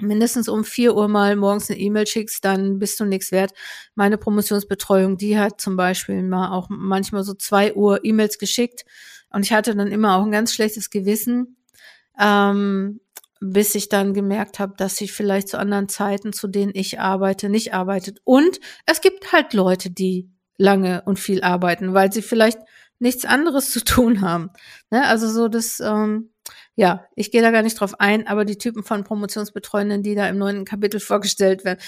[0.00, 3.52] mindestens um vier Uhr mal morgens eine E-Mail schickst, dann bist du nichts wert.
[3.94, 8.84] Meine Promotionsbetreuung, die hat zum Beispiel mal auch manchmal so zwei Uhr E-Mails geschickt
[9.30, 11.56] und ich hatte dann immer auch ein ganz schlechtes Gewissen,
[12.18, 13.00] ähm,
[13.40, 17.48] bis ich dann gemerkt habe, dass sie vielleicht zu anderen Zeiten, zu denen ich arbeite,
[17.48, 18.20] nicht arbeitet.
[18.24, 22.58] Und es gibt halt Leute, die lange und viel arbeiten, weil sie vielleicht
[22.98, 24.50] nichts anderes zu tun haben.
[24.90, 25.06] Ne?
[25.06, 26.30] Also so das, ähm,
[26.78, 30.28] ja, ich gehe da gar nicht drauf ein, aber die Typen von Promotionsbetreuenden, die da
[30.28, 31.80] im neunten Kapitel vorgestellt werden,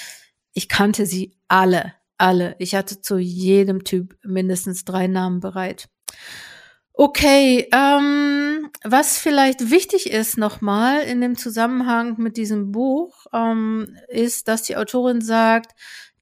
[0.53, 2.57] ich kannte sie alle, alle.
[2.59, 5.89] Ich hatte zu jedem Typ mindestens drei Namen bereit.
[6.93, 14.49] Okay, ähm, was vielleicht wichtig ist nochmal in dem Zusammenhang mit diesem Buch, ähm, ist,
[14.49, 15.71] dass die Autorin sagt,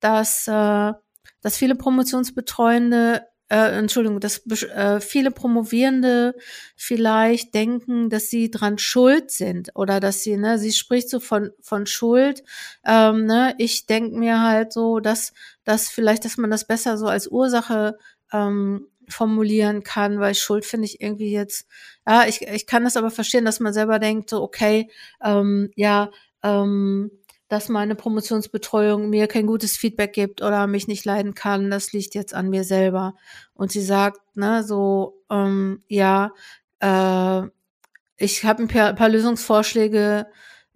[0.01, 0.93] dass, äh,
[1.41, 6.35] dass viele Promotionsbetreuende äh, Entschuldigung, dass äh, viele Promovierende
[6.77, 11.51] vielleicht denken, dass sie dran schuld sind oder dass sie, ne, sie spricht so von
[11.61, 12.43] von Schuld.
[12.85, 15.33] Ähm, ne, ich denke mir halt so, dass
[15.65, 17.99] dass vielleicht, dass man das besser so als Ursache
[18.33, 21.67] ähm, formulieren kann, weil Schuld finde ich irgendwie jetzt,
[22.07, 24.91] ja, ich, ich kann das aber verstehen, dass man selber denkt, so, okay,
[25.25, 26.11] ähm, ja,
[26.43, 27.11] ähm,
[27.49, 32.15] dass meine Promotionsbetreuung mir kein gutes Feedback gibt oder mich nicht leiden kann, das liegt
[32.15, 33.15] jetzt an mir selber.
[33.55, 36.33] Und sie sagt, ne, so, ähm, ja,
[36.81, 37.43] äh,
[38.19, 40.27] ich habe ein paar, paar Lösungsvorschläge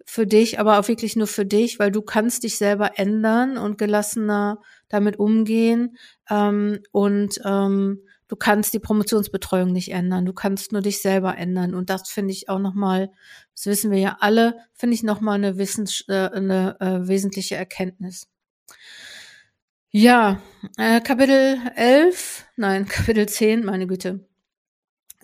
[0.05, 3.77] für dich, aber auch wirklich nur für dich, weil du kannst dich selber ändern und
[3.77, 4.59] gelassener
[4.89, 5.97] damit umgehen.
[6.29, 10.25] Ähm, und ähm, du kannst die Promotionsbetreuung nicht ändern.
[10.25, 11.75] Du kannst nur dich selber ändern.
[11.75, 13.11] Und das finde ich auch nochmal,
[13.55, 18.27] das wissen wir ja alle, finde ich nochmal eine, Wissens äh, eine äh, wesentliche Erkenntnis.
[19.91, 20.41] Ja,
[20.77, 24.25] äh, Kapitel 11, nein, Kapitel 10, meine Güte.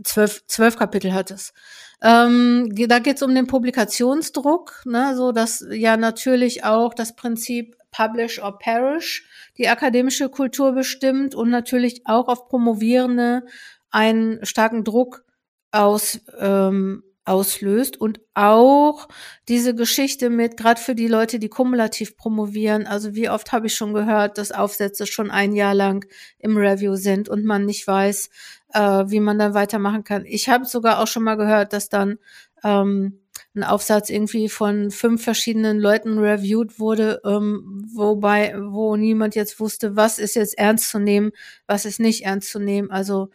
[0.04, 1.54] Zwölf, zwölf Kapitel hat es.
[2.02, 7.76] Ähm, da geht es um den Publikationsdruck, ne, so dass ja natürlich auch das Prinzip
[7.92, 9.26] Publish or Perish
[9.58, 13.46] die akademische Kultur bestimmt und natürlich auch auf Promovierende
[13.92, 15.26] einen starken Druck
[15.72, 19.08] aus, ähm, auslöst und auch
[19.48, 23.76] diese Geschichte mit, gerade für die Leute, die kumulativ promovieren, also wie oft habe ich
[23.76, 26.06] schon gehört, dass Aufsätze schon ein Jahr lang
[26.40, 28.30] im Review sind und man nicht weiß,
[28.74, 30.26] äh, wie man dann weitermachen kann.
[30.26, 32.18] Ich habe sogar auch schon mal gehört, dass dann
[32.64, 33.20] ähm,
[33.56, 39.96] ein Aufsatz irgendwie von fünf verschiedenen Leuten reviewed wurde, ähm, wobei, wo niemand jetzt wusste,
[39.96, 41.32] was ist jetzt ernst zu nehmen,
[41.68, 42.92] was ist nicht ernst zu nehmen.
[42.92, 43.30] Also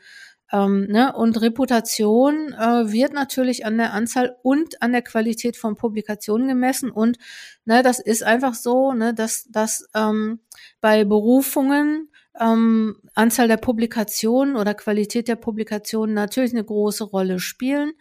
[0.52, 1.12] ähm, ne?
[1.14, 6.90] Und Reputation äh, wird natürlich an der Anzahl und an der Qualität von Publikationen gemessen.
[6.90, 7.18] Und
[7.64, 10.40] ne, das ist einfach so, ne, dass, dass ähm,
[10.80, 17.92] bei Berufungen ähm, Anzahl der Publikationen oder Qualität der Publikationen natürlich eine große Rolle spielen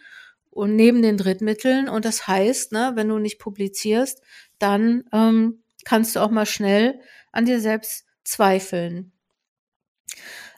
[0.53, 1.89] und neben den Drittmitteln.
[1.89, 4.21] Und das heißt, ne, wenn du nicht publizierst,
[4.59, 6.99] dann ähm, kannst du auch mal schnell
[7.31, 9.11] an dir selbst zweifeln.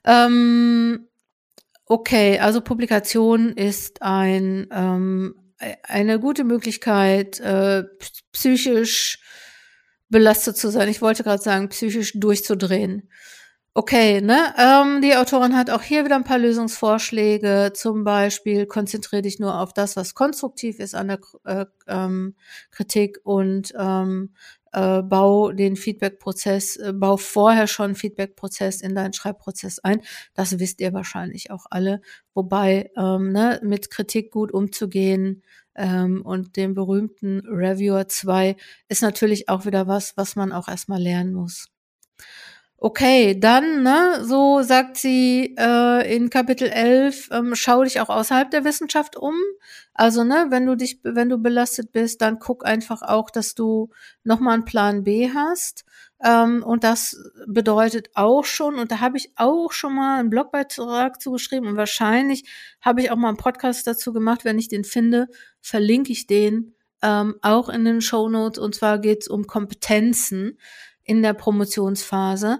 [0.04, 1.08] Ähm,
[1.86, 7.84] okay, also Publikation ist ein, ähm, e-, eine gute Möglichkeit, äh,
[8.32, 9.20] psychisch
[10.10, 10.90] belastet zu sein.
[10.90, 13.10] Ich wollte gerade sagen, psychisch durchzudrehen.
[13.78, 14.54] Okay, ne?
[14.58, 17.74] Ähm, die Autorin hat auch hier wieder ein paar Lösungsvorschläge.
[17.74, 22.36] Zum Beispiel konzentriere dich nur auf das, was konstruktiv ist an der äh, ähm,
[22.72, 24.34] Kritik und ähm,
[24.72, 30.02] äh, bau den Feedback-Prozess, äh, bau vorher schon Feedback-Prozess in deinen Schreibprozess ein.
[30.36, 32.00] Das wisst ihr wahrscheinlich auch alle.
[32.34, 35.44] Wobei ähm, ne, mit Kritik gut umzugehen
[35.76, 38.56] ähm, und dem berühmten Reviewer 2
[38.88, 41.75] ist natürlich auch wieder was, was man auch erstmal lernen muss.
[42.88, 48.52] Okay, dann, ne, so sagt sie äh, in Kapitel 11, ähm, schau dich auch außerhalb
[48.52, 49.34] der Wissenschaft um.
[49.96, 53.90] Also, ne, wenn du dich, wenn du belastet bist, dann guck einfach auch, dass du
[54.24, 55.84] nochmal einen Plan B hast.
[56.24, 57.18] Ähm, und das
[57.48, 62.48] bedeutet auch schon, und da habe ich auch schon mal einen Blogbeitrag zugeschrieben und wahrscheinlich
[62.82, 64.46] habe ich auch mal einen Podcast dazu gemacht.
[64.46, 65.28] Wenn ich den finde,
[65.60, 68.60] verlinke ich den ähm, auch in den Show Notes.
[68.60, 70.60] Und zwar geht es um Kompetenzen
[71.06, 72.60] in der Promotionsphase,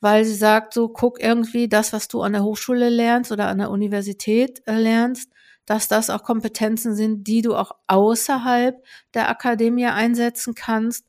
[0.00, 3.58] weil sie sagt, so guck irgendwie das, was du an der Hochschule lernst oder an
[3.58, 5.30] der Universität äh, lernst,
[5.66, 8.82] dass das auch Kompetenzen sind, die du auch außerhalb
[9.14, 11.06] der Akademie einsetzen kannst.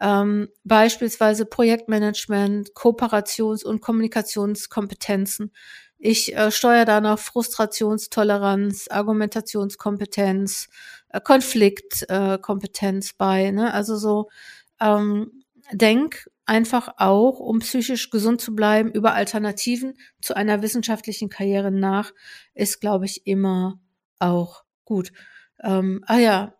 [0.00, 5.52] ähm, beispielsweise Projektmanagement, Kooperations- und Kommunikationskompetenzen.
[5.98, 10.68] Ich äh, steuere da noch Frustrationstoleranz, Argumentationskompetenz,
[11.10, 13.50] äh, Konfliktkompetenz äh, bei.
[13.50, 13.74] Ne?
[13.74, 14.30] Also so
[14.80, 15.39] ähm,
[15.72, 22.12] denk einfach auch, um psychisch gesund zu bleiben, über Alternativen zu einer wissenschaftlichen Karriere nach,
[22.54, 23.80] ist, glaube ich, immer
[24.18, 25.12] auch gut.
[25.62, 26.54] Ähm, ah ja,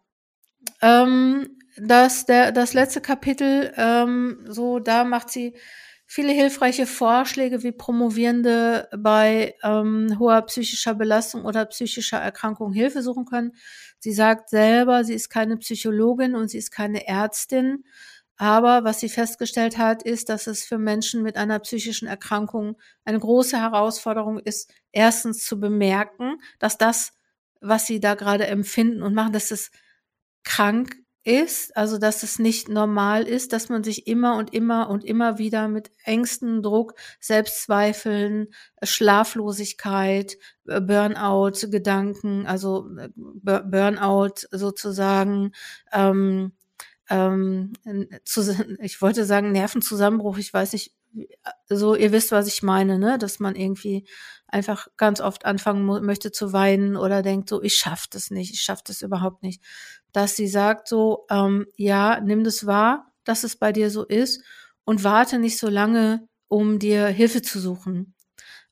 [0.83, 5.57] ähm, das, der, das letzte Kapitel, ähm, so da macht sie
[6.07, 13.27] viele hilfreiche Vorschläge, wie Promovierende bei ähm, hoher psychischer Belastung oder psychischer Erkrankung Hilfe suchen
[13.27, 13.53] können.
[14.01, 17.85] Sie sagt selber, sie ist keine Psychologin und sie ist keine Ärztin.
[18.41, 23.19] Aber was sie festgestellt hat, ist, dass es für Menschen mit einer psychischen Erkrankung eine
[23.19, 27.13] große Herausforderung ist, erstens zu bemerken, dass das,
[27.61, 29.71] was sie da gerade empfinden und machen, dass es
[30.43, 35.05] krank ist, also dass es nicht normal ist, dass man sich immer und immer und
[35.05, 45.53] immer wieder mit Ängsten, Druck, Selbstzweifeln, Schlaflosigkeit, äh, Burnout, Gedanken, also äh, Burnout sozusagen,
[45.93, 46.53] ähm,
[47.11, 47.73] ähm,
[48.81, 50.95] ich wollte sagen Nervenzusammenbruch, ich weiß nicht,
[51.69, 54.07] so ihr wisst, was ich meine, ne, dass man irgendwie
[54.47, 58.61] einfach ganz oft anfangen möchte zu weinen oder denkt so, ich schaff das nicht, ich
[58.61, 59.61] schaff das überhaupt nicht
[60.13, 64.43] dass sie sagt so, ähm, ja, nimm das wahr, dass es bei dir so ist
[64.85, 68.15] und warte nicht so lange, um dir Hilfe zu suchen.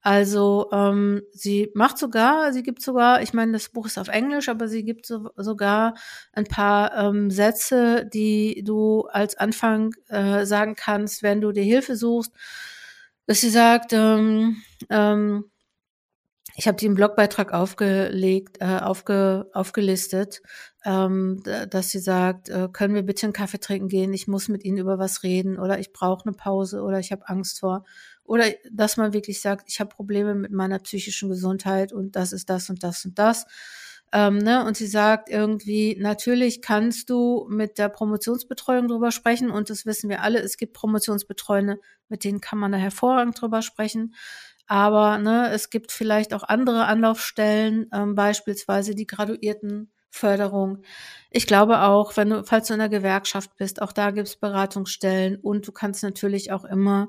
[0.00, 4.48] Also ähm, sie macht sogar, sie gibt sogar, ich meine, das Buch ist auf Englisch,
[4.48, 5.94] aber sie gibt so, sogar
[6.32, 11.96] ein paar ähm, Sätze, die du als Anfang äh, sagen kannst, wenn du dir Hilfe
[11.96, 12.32] suchst.
[13.26, 15.50] Dass sie sagt, ähm, ähm,
[16.58, 20.42] ich habe die im Blogbeitrag aufgelegt, äh, aufge, aufgelistet,
[20.84, 21.40] ähm,
[21.70, 24.12] dass sie sagt, äh, können wir bitte einen Kaffee trinken gehen?
[24.12, 27.28] Ich muss mit Ihnen über was reden oder ich brauche eine Pause oder ich habe
[27.28, 27.84] Angst vor.
[28.28, 32.50] Oder dass man wirklich sagt, ich habe Probleme mit meiner psychischen Gesundheit und das ist
[32.50, 33.46] das und das und das.
[34.12, 34.66] Ähm, ne?
[34.66, 40.10] Und sie sagt irgendwie, natürlich kannst du mit der Promotionsbetreuung drüber sprechen und das wissen
[40.10, 44.14] wir alle, es gibt Promotionsbetreuende, mit denen kann man da hervorragend drüber sprechen.
[44.66, 50.82] Aber ne, es gibt vielleicht auch andere Anlaufstellen, ähm, beispielsweise die Graduiertenförderung.
[51.30, 55.36] Ich glaube auch, wenn du, falls du in der Gewerkschaft bist, auch da gibt's Beratungsstellen
[55.36, 57.08] und du kannst natürlich auch immer,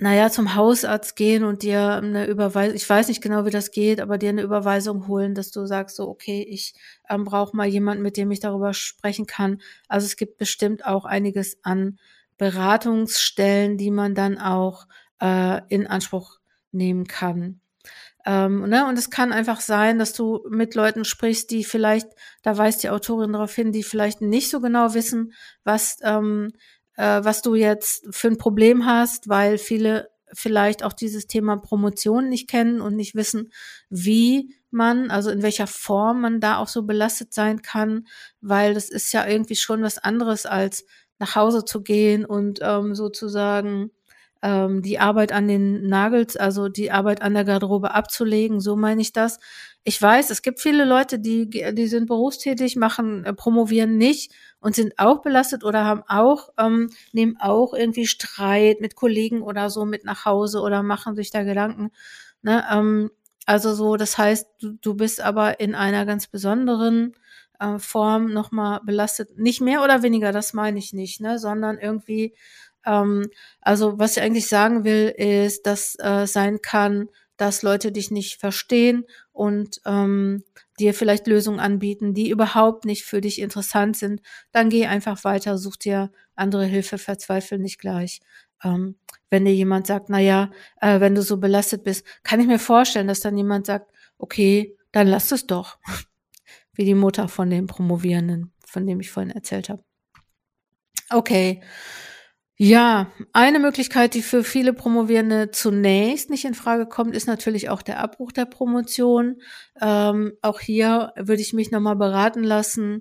[0.00, 4.00] naja, zum Hausarzt gehen und dir eine Überweisung, ich weiß nicht genau, wie das geht,
[4.00, 6.72] aber dir eine Überweisung holen, dass du sagst, so, okay, ich
[7.10, 9.60] ähm, brauche mal jemanden, mit dem ich darüber sprechen kann.
[9.88, 11.98] Also es gibt bestimmt auch einiges an
[12.38, 14.86] Beratungsstellen, die man dann auch
[15.20, 16.38] äh, in Anspruch
[16.72, 17.60] nehmen kann.
[18.24, 18.86] Ähm, ne?
[18.86, 22.08] Und es kann einfach sein, dass du mit Leuten sprichst, die vielleicht,
[22.42, 26.52] da weist die Autorin darauf hin, die vielleicht nicht so genau wissen, was, ähm,
[27.00, 32.28] äh, was du jetzt für ein Problem hast, weil viele vielleicht auch dieses Thema Promotion
[32.28, 33.50] nicht kennen und nicht wissen,
[33.88, 38.06] wie man, also in welcher Form man da auch so belastet sein kann,
[38.42, 40.84] weil das ist ja irgendwie schon was anderes als
[41.18, 43.90] nach Hause zu gehen und ähm, sozusagen
[44.42, 49.00] ähm, die Arbeit an den Nagels, also die Arbeit an der Garderobe abzulegen, so meine
[49.00, 49.38] ich das.
[49.84, 54.74] Ich weiß, es gibt viele Leute, die, die sind berufstätig, machen, äh, promovieren nicht und
[54.74, 59.86] sind auch belastet oder haben auch, ähm, nehmen auch irgendwie Streit mit Kollegen oder so
[59.86, 61.90] mit nach Hause oder machen sich da Gedanken.
[62.42, 62.62] Ne?
[62.70, 63.10] Ähm,
[63.46, 67.14] also so, das heißt, du, du bist aber in einer ganz besonderen
[67.58, 69.38] äh, Form nochmal belastet.
[69.38, 71.38] Nicht mehr oder weniger, das meine ich nicht, ne?
[71.38, 72.34] sondern irgendwie
[72.86, 73.26] ähm,
[73.60, 77.08] also was ich eigentlich sagen will, ist, dass äh, sein kann,
[77.40, 80.44] dass Leute dich nicht verstehen und ähm,
[80.78, 84.20] dir vielleicht Lösungen anbieten, die überhaupt nicht für dich interessant sind,
[84.52, 88.20] dann geh einfach weiter, such dir andere Hilfe, verzweifel nicht gleich.
[88.62, 88.96] Ähm,
[89.30, 90.50] wenn dir jemand sagt, na ja,
[90.82, 94.76] äh, wenn du so belastet bist, kann ich mir vorstellen, dass dann jemand sagt, okay,
[94.92, 95.78] dann lass es doch.
[96.74, 99.82] Wie die Mutter von dem Promovierenden, von dem ich vorhin erzählt habe.
[101.08, 101.62] Okay.
[102.62, 107.80] Ja, eine Möglichkeit, die für viele Promovierende zunächst nicht in Frage kommt, ist natürlich auch
[107.80, 109.40] der Abbruch der Promotion.
[109.80, 113.00] Ähm, auch hier würde ich mich nochmal beraten lassen.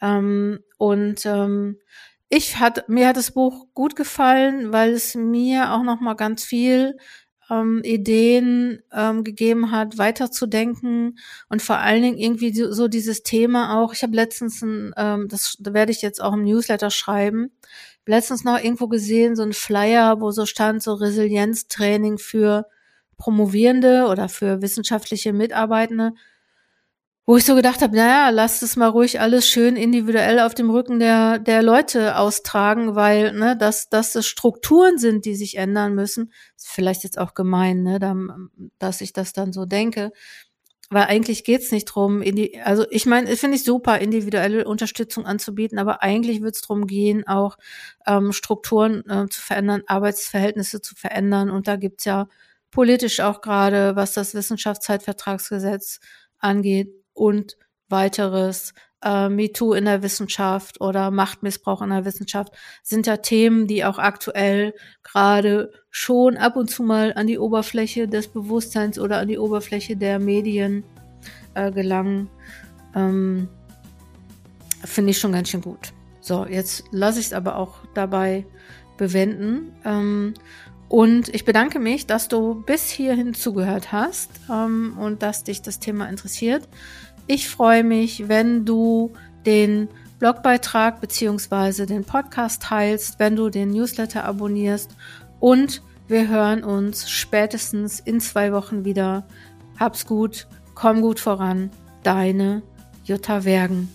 [0.00, 1.80] Ähm, und ähm,
[2.28, 6.96] ich hat, mir hat das Buch gut gefallen, weil es mir auch nochmal ganz viel
[7.50, 13.94] ähm, Ideen ähm, gegeben hat, weiterzudenken und vor allen Dingen irgendwie so, dieses Thema auch.
[13.94, 17.50] Ich habe letztens ein, ähm, das werde ich jetzt auch im Newsletter schreiben
[18.06, 22.66] letztens noch irgendwo gesehen, so ein Flyer, wo so stand, so Resilienztraining für
[23.18, 26.12] Promovierende oder für wissenschaftliche Mitarbeitende.
[27.24, 30.70] wo ich so gedacht habe, naja, lasst es mal ruhig alles schön individuell auf dem
[30.70, 35.94] Rücken der, der Leute austragen, weil, ne, dass, dass es Strukturen sind, die sich ändern
[35.94, 38.00] müssen, ist vielleicht jetzt auch gemein, ne,
[38.78, 40.10] dass ich das dann so denke.
[40.92, 42.22] Weil eigentlich geht's nicht drum,
[42.64, 47.56] also ich meine, finde ich super, individuelle Unterstützung anzubieten, aber eigentlich wird's drum gehen, auch
[48.06, 51.50] ähm, Strukturen äh, zu verändern, Arbeitsverhältnisse zu verändern.
[51.50, 52.28] Und da gibt's ja
[52.70, 56.00] politisch auch gerade, was das Wissenschaftszeitvertragsgesetz
[56.38, 57.56] angeht, und
[57.88, 63.84] weiteres, äh, MeToo in der Wissenschaft oder Machtmissbrauch in der Wissenschaft sind ja Themen, die
[63.84, 69.28] auch aktuell gerade schon ab und zu mal an die Oberfläche des Bewusstseins oder an
[69.28, 70.84] die Oberfläche der Medien
[71.54, 72.28] äh, gelangen.
[72.94, 73.48] Ähm,
[74.84, 75.92] Finde ich schon ganz schön gut.
[76.20, 78.46] So, jetzt lasse ich es aber auch dabei
[78.96, 79.72] bewenden.
[79.84, 80.34] Ähm,
[80.88, 85.80] und ich bedanke mich, dass du bis hierhin zugehört hast ähm, und dass dich das
[85.80, 86.68] Thema interessiert.
[87.26, 89.12] Ich freue mich, wenn du
[89.46, 94.90] den Blogbeitrag beziehungsweise den Podcast teilst, wenn du den Newsletter abonnierst
[95.40, 99.26] und wir hören uns spätestens in zwei Wochen wieder.
[99.78, 101.70] Hab's gut, komm gut voran,
[102.02, 102.62] deine
[103.04, 103.88] Jutta Wergen.